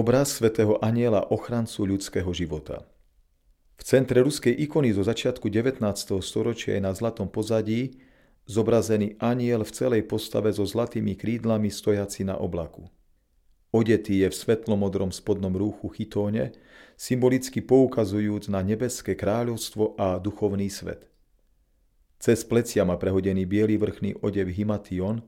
Obraz 0.00 0.40
svätého 0.40 0.80
aniela 0.80 1.28
ochrancu 1.28 1.84
ľudského 1.84 2.32
života. 2.32 2.88
V 3.76 3.84
centre 3.84 4.24
ruskej 4.24 4.56
ikony 4.64 4.96
zo 4.96 5.04
začiatku 5.04 5.52
19. 5.52 5.76
storočia 6.24 6.80
je 6.80 6.80
na 6.80 6.96
zlatom 6.96 7.28
pozadí 7.28 8.00
zobrazený 8.48 9.20
aniel 9.20 9.60
v 9.60 9.68
celej 9.76 10.08
postave 10.08 10.56
so 10.56 10.64
zlatými 10.64 11.20
krídlami 11.20 11.68
stojaci 11.68 12.24
na 12.24 12.40
oblaku. 12.40 12.88
Odetý 13.76 14.24
je 14.24 14.32
v 14.32 14.40
svetlomodrom 14.40 15.12
spodnom 15.12 15.52
rúchu 15.52 15.92
chytóne, 15.92 16.56
symbolicky 16.96 17.60
poukazujúc 17.60 18.48
na 18.48 18.64
nebeské 18.64 19.12
kráľovstvo 19.12 20.00
a 20.00 20.16
duchovný 20.16 20.72
svet. 20.72 21.12
Cez 22.16 22.40
plecia 22.40 22.88
má 22.88 22.96
prehodený 22.96 23.44
biely 23.44 23.76
vrchný 23.76 24.16
odev 24.24 24.48
himation, 24.48 25.20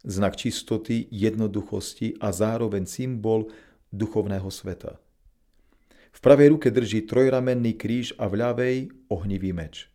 znak 0.00 0.40
čistoty, 0.40 1.12
jednoduchosti 1.12 2.16
a 2.24 2.32
zároveň 2.32 2.88
symbol 2.88 3.52
duchovného 3.92 4.48
sveta. 4.50 5.00
V 6.12 6.18
pravej 6.24 6.56
ruke 6.56 6.68
drží 6.72 7.06
trojramenný 7.06 7.76
kríž 7.78 8.16
a 8.18 8.26
v 8.26 8.42
ľavej 8.42 8.76
ohnivý 9.12 9.54
meč. 9.54 9.86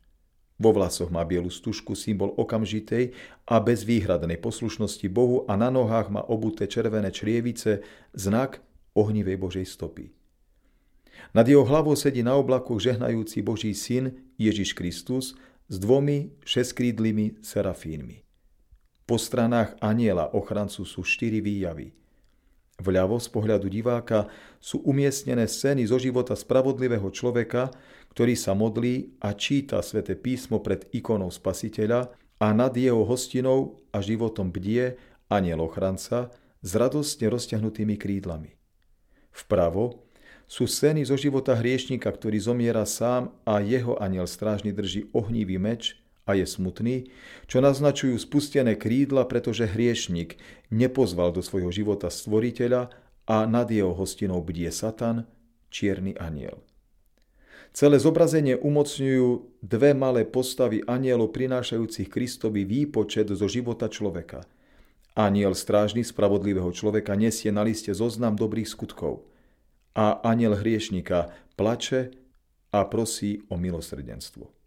Vo 0.61 0.71
vlasoch 0.71 1.09
má 1.09 1.25
bielu 1.25 1.49
stužku, 1.49 1.97
symbol 1.97 2.31
okamžitej 2.37 3.11
a 3.49 3.59
bezvýhradnej 3.59 4.37
poslušnosti 4.37 5.03
Bohu 5.09 5.43
a 5.49 5.57
na 5.57 5.73
nohách 5.73 6.13
má 6.13 6.21
obuté 6.23 6.69
červené 6.69 7.09
črievice, 7.09 7.83
znak 8.13 8.61
ohnivej 8.93 9.35
Božej 9.41 9.65
stopy. 9.67 10.13
Nad 11.33 11.49
jeho 11.49 11.65
hlavou 11.65 11.97
sedí 11.97 12.21
na 12.21 12.37
oblaku 12.37 12.77
žehnajúci 12.77 13.41
Boží 13.41 13.73
syn 13.73 14.13
Ježiš 14.37 14.77
Kristus 14.77 15.33
s 15.67 15.75
dvomi 15.81 16.37
šeskrídlými 16.45 17.41
serafínmi. 17.41 18.21
Po 19.03 19.17
stranách 19.19 19.75
aniela 19.81 20.31
ochrancu 20.31 20.85
sú 20.85 21.01
štyri 21.03 21.41
výjavy– 21.41 21.91
Vľavo 22.81 23.21
z 23.21 23.29
pohľadu 23.29 23.69
diváka 23.69 24.33
sú 24.57 24.81
umiestnené 24.81 25.45
scény 25.45 25.85
zo 25.85 26.01
života 26.01 26.33
spravodlivého 26.33 27.05
človeka, 27.13 27.69
ktorý 28.13 28.33
sa 28.33 28.57
modlí 28.57 29.21
a 29.21 29.37
číta 29.37 29.77
sväté 29.85 30.17
písmo 30.17 30.57
pred 30.57 30.89
ikonou 30.89 31.29
spasiteľa 31.29 32.09
a 32.41 32.47
nad 32.51 32.73
jeho 32.73 33.05
hostinou 33.05 33.85
a 33.93 34.01
životom 34.01 34.49
bdie 34.49 34.97
aniel 35.29 35.61
ochranca 35.63 36.33
s 36.65 36.71
radostne 36.73 37.29
rozťahnutými 37.29 37.95
krídlami. 37.95 38.57
Vpravo 39.33 40.03
sú 40.45 40.69
scény 40.69 41.07
zo 41.07 41.17
života 41.17 41.57
hriešnika, 41.57 42.05
ktorý 42.05 42.37
zomiera 42.37 42.85
sám 42.85 43.33
a 43.47 43.63
jeho 43.63 43.97
aniel 43.97 44.29
strážny 44.29 44.73
drží 44.75 45.09
ohnívý 45.13 45.57
meč 45.57 46.02
a 46.23 46.39
je 46.39 46.47
smutný, 46.47 47.11
čo 47.51 47.59
naznačujú 47.59 48.15
spustené 48.15 48.79
krídla, 48.79 49.27
pretože 49.27 49.67
hriešnik 49.67 50.39
nepozval 50.71 51.35
do 51.35 51.43
svojho 51.43 51.71
života 51.71 52.07
stvoriteľa 52.07 52.95
a 53.27 53.37
nad 53.43 53.67
jeho 53.67 53.91
hostinou 53.91 54.39
bdie 54.39 54.71
Satan, 54.71 55.27
čierny 55.67 56.15
aniel. 56.15 56.63
Celé 57.73 57.97
zobrazenie 57.97 58.53
umocňujú 58.53 59.59
dve 59.65 59.97
malé 59.97 60.29
postavy 60.29 60.85
anielov 60.85 61.33
prinášajúcich 61.33 62.05
Kristovi 62.05 62.69
výpočet 62.69 63.33
zo 63.33 63.49
života 63.49 63.89
človeka. 63.89 64.45
Aniel 65.17 65.57
strážny 65.57 66.05
spravodlivého 66.05 66.69
človeka 66.69 67.17
nesie 67.17 67.49
na 67.49 67.65
liste 67.65 67.89
zoznam 67.93 68.37
dobrých 68.37 68.69
skutkov 68.69 69.25
a 69.97 70.21
aniel 70.21 70.57
hriešnika 70.57 71.33
plače 71.57 72.13
a 72.73 72.85
prosí 72.85 73.41
o 73.49 73.57
milosrdenstvo 73.57 74.62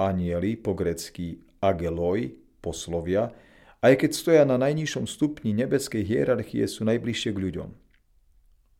anieli, 0.00 0.56
po 0.56 0.72
grecky 0.72 1.44
ageloj, 1.60 2.32
poslovia, 2.64 3.32
aj 3.80 4.04
keď 4.04 4.10
stoja 4.12 4.44
na 4.44 4.60
najnižšom 4.60 5.08
stupni 5.08 5.56
nebeskej 5.56 6.04
hierarchie, 6.04 6.68
sú 6.68 6.84
najbližšie 6.84 7.30
k 7.32 7.42
ľuďom. 7.48 7.70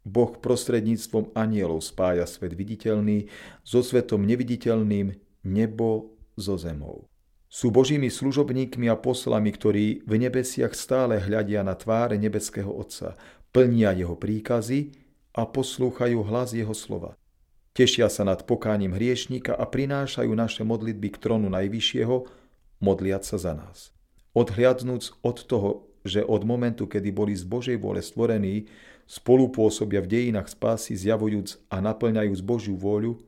Boh 0.05 0.33
prostredníctvom 0.33 1.37
anielov 1.37 1.85
spája 1.85 2.25
svet 2.25 2.57
viditeľný 2.57 3.29
so 3.61 3.85
svetom 3.85 4.25
neviditeľným, 4.25 5.13
nebo 5.45 6.17
so 6.37 6.57
zemou. 6.57 7.09
Sú 7.51 7.75
božími 7.75 8.09
služobníkmi 8.09 8.87
a 8.89 8.97
poslami, 8.97 9.51
ktorí 9.51 10.07
v 10.07 10.15
nebesiach 10.23 10.73
stále 10.73 11.19
hľadia 11.19 11.67
na 11.67 11.75
tváre 11.75 12.15
nebeského 12.15 12.71
Otca, 12.71 13.19
plnia 13.51 13.91
jeho 13.93 14.15
príkazy 14.15 14.95
a 15.35 15.45
poslúchajú 15.45 16.23
hlas 16.31 16.55
jeho 16.55 16.73
slova. 16.73 17.19
Tešia 17.71 18.11
sa 18.11 18.27
nad 18.27 18.43
pokáním 18.43 18.99
hriešníka 18.99 19.55
a 19.55 19.63
prinášajú 19.63 20.35
naše 20.35 20.67
modlitby 20.67 21.15
k 21.15 21.21
trónu 21.23 21.47
Najvyššieho, 21.55 22.27
modliať 22.83 23.23
sa 23.23 23.37
za 23.39 23.53
nás. 23.55 23.95
Odhliadnúc 24.35 25.15
od 25.23 25.39
toho, 25.47 25.87
že 26.03 26.27
od 26.27 26.43
momentu, 26.43 26.91
kedy 26.91 27.15
boli 27.15 27.37
z 27.39 27.47
Božej 27.47 27.79
vôle 27.79 28.03
stvorení, 28.03 28.67
spolupôsobia 29.07 30.03
v 30.03 30.11
dejinách 30.11 30.51
spásy, 30.51 30.99
zjavujúc 30.99 31.63
a 31.71 31.79
naplňajúc 31.79 32.41
Božiu 32.43 32.75
vôľu, 32.75 33.23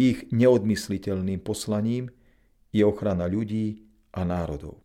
ich 0.00 0.24
neodmysliteľným 0.32 1.44
poslaním 1.44 2.08
je 2.72 2.84
ochrana 2.84 3.28
ľudí 3.28 3.84
a 4.16 4.24
národov. 4.24 4.80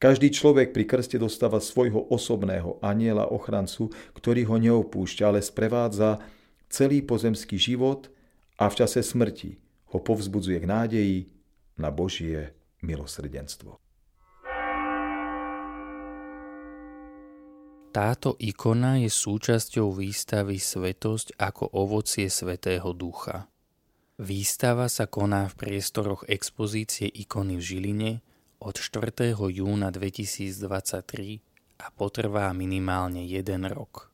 Každý 0.00 0.32
človek 0.32 0.72
pri 0.72 0.84
krste 0.88 1.20
dostáva 1.20 1.60
svojho 1.60 2.08
osobného 2.08 2.80
aniela 2.80 3.28
ochrancu, 3.28 3.92
ktorý 4.16 4.48
ho 4.48 4.56
neopúšťa, 4.56 5.24
ale 5.28 5.40
sprevádza 5.44 6.24
celý 6.70 7.02
pozemský 7.02 7.58
život 7.58 8.08
a 8.56 8.70
v 8.70 8.74
čase 8.78 9.02
smrti 9.02 9.58
ho 9.90 9.98
povzbudzuje 9.98 10.58
k 10.62 10.66
nádeji 10.70 11.18
na 11.76 11.90
Božie 11.90 12.54
milosrdenstvo. 12.86 13.76
Táto 17.90 18.38
ikona 18.38 19.02
je 19.02 19.10
súčasťou 19.10 19.90
výstavy 19.90 20.62
Svetosť 20.62 21.34
ako 21.34 21.74
ovocie 21.74 22.30
Svetého 22.30 22.94
Ducha. 22.94 23.50
Výstava 24.22 24.86
sa 24.86 25.10
koná 25.10 25.50
v 25.50 25.58
priestoroch 25.58 26.22
expozície 26.30 27.10
ikony 27.10 27.58
v 27.58 27.62
Žiline 27.66 28.12
od 28.62 28.78
4. 28.78 29.34
júna 29.34 29.90
2023 29.90 31.82
a 31.82 31.86
potrvá 31.90 32.52
minimálne 32.54 33.26
jeden 33.26 33.66
rok. 33.66 34.12